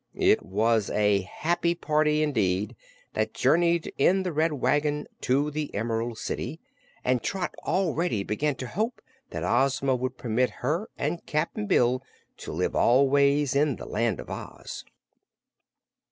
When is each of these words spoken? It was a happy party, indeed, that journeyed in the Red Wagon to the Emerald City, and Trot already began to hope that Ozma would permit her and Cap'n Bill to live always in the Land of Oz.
It 0.15 0.43
was 0.43 0.89
a 0.89 1.21
happy 1.21 1.75
party, 1.75 2.23
indeed, 2.23 2.75
that 3.13 3.35
journeyed 3.35 3.93
in 3.99 4.23
the 4.23 4.33
Red 4.33 4.53
Wagon 4.53 5.05
to 5.21 5.51
the 5.51 5.69
Emerald 5.75 6.17
City, 6.17 6.59
and 7.05 7.21
Trot 7.21 7.53
already 7.67 8.23
began 8.23 8.55
to 8.55 8.67
hope 8.67 9.03
that 9.29 9.43
Ozma 9.43 9.95
would 9.95 10.17
permit 10.17 10.49
her 10.65 10.89
and 10.97 11.23
Cap'n 11.27 11.67
Bill 11.67 12.01
to 12.37 12.51
live 12.51 12.75
always 12.75 13.55
in 13.55 13.75
the 13.75 13.85
Land 13.85 14.19
of 14.19 14.31
Oz. 14.31 14.83